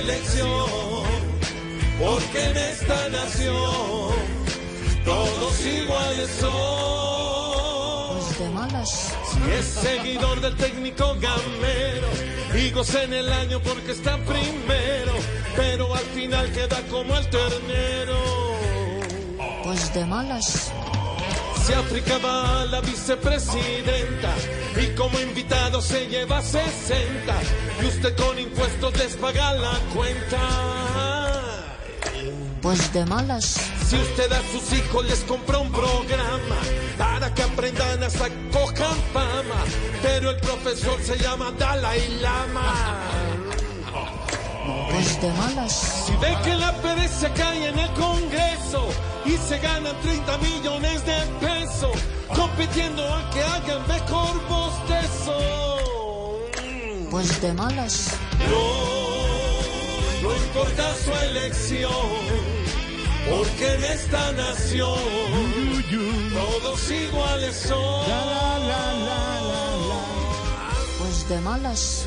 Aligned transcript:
elección, 0.00 1.04
porque 1.98 2.44
en 2.44 2.56
esta 2.56 3.08
nación 3.10 4.12
todos 5.04 5.66
iguales 5.66 6.30
son. 6.40 7.08
Pues. 8.78 8.88
Si 8.88 9.50
es 9.52 9.64
seguidor 9.64 10.40
del 10.40 10.56
técnico 10.56 11.16
gamero 11.20 12.08
y 12.54 12.70
goza 12.70 13.02
en 13.02 13.12
el 13.12 13.32
año 13.32 13.60
porque 13.60 13.92
está 13.92 14.16
primero, 14.18 15.12
pero 15.56 15.94
al 15.94 16.04
final 16.04 16.50
queda 16.52 16.80
como 16.88 17.16
el 17.16 17.28
ternero. 17.28 18.18
Pues 19.64 19.92
de 19.94 20.04
malas. 20.04 20.72
Si 21.64 21.72
África 21.72 22.18
va 22.18 22.62
a 22.62 22.64
la 22.66 22.80
vicepresidenta 22.80 24.34
y 24.80 24.94
como 24.94 25.18
invitado 25.20 25.82
se 25.82 26.06
lleva 26.06 26.40
60 26.40 27.34
y 27.82 27.86
usted 27.86 28.16
con 28.16 28.37
impuestos 29.08 29.12
les 29.12 29.16
paga 29.16 29.54
la 29.54 29.78
cuenta. 29.94 30.38
Pues 32.62 32.92
de 32.92 33.06
malas. 33.06 33.56
Si 33.86 33.96
usted 33.96 34.32
a 34.32 34.42
sus 34.52 34.72
hijos 34.72 35.04
les 35.06 35.20
compra 35.20 35.58
un 35.58 35.70
programa 35.70 36.56
para 36.98 37.32
que 37.32 37.42
aprendan 37.42 38.02
a 38.02 38.08
cojan 38.52 38.96
fama, 39.12 39.64
pero 40.02 40.30
el 40.30 40.36
profesor 40.40 41.00
se 41.02 41.16
llama 41.18 41.52
Dalai 41.58 42.18
Lama. 42.20 42.74
Pues 44.90 45.20
de 45.20 45.32
malas. 45.32 46.04
Si 46.06 46.12
ve 46.16 46.36
que 46.44 46.54
la 46.54 46.72
pereza 46.82 47.32
cae 47.34 47.68
en 47.68 47.78
el 47.78 47.90
Congreso 47.92 48.88
y 49.24 49.36
se 49.36 49.58
ganan 49.58 49.96
30 50.02 50.38
millones 50.38 51.06
de 51.06 51.16
pesos 51.40 51.96
compitiendo 52.34 53.02
a 53.02 53.30
que 53.30 53.42
hagan 53.42 53.86
mejor 53.88 54.48
bostezo. 54.48 55.38
Pues 57.10 57.40
de 57.40 57.52
malas. 57.54 58.18
No, 58.50 60.22
no 60.22 60.36
importa 60.36 60.94
su 61.04 61.12
elección, 61.26 61.90
porque 63.28 63.74
en 63.74 63.84
esta 63.84 64.32
nación 64.32 64.98
todos 66.32 66.90
iguales 66.90 67.56
son. 67.56 68.06
Pues 70.98 71.28
de 71.28 71.40
malas. 71.40 72.06